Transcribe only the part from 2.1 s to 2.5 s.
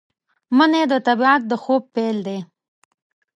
دی